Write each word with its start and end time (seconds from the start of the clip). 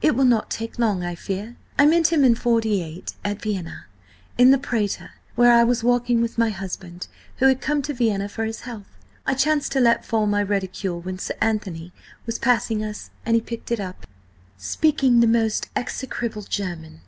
"It 0.00 0.16
will 0.16 0.24
not 0.24 0.48
take 0.50 0.78
long, 0.78 1.04
I 1.04 1.14
fear. 1.14 1.54
I 1.78 1.84
met 1.84 2.10
him 2.10 2.24
in 2.24 2.34
'48 2.34 3.12
at 3.22 3.42
Vienna, 3.42 3.84
in 4.38 4.52
the 4.52 4.56
Prater, 4.58 5.10
where 5.34 5.52
I 5.52 5.64
was 5.64 5.84
walking 5.84 6.22
with 6.22 6.38
my 6.38 6.48
husband, 6.48 7.08
who 7.36 7.46
had 7.46 7.60
come 7.60 7.82
to 7.82 7.92
Vienna 7.92 8.26
for 8.30 8.44
his 8.46 8.60
health. 8.62 8.88
I 9.26 9.34
chanced 9.34 9.70
to 9.72 9.80
let 9.80 10.06
fall 10.06 10.26
my 10.26 10.42
reticule 10.42 11.02
when 11.02 11.18
Sir 11.18 11.34
Anthony 11.42 11.92
was 12.24 12.38
passing 12.38 12.82
us, 12.82 13.10
and 13.26 13.34
he 13.34 13.42
picked 13.42 13.70
it 13.70 13.80
up, 13.80 14.06
speaking 14.56 15.20
the 15.20 15.26
most 15.26 15.68
execrable 15.76 16.40
German." 16.44 17.02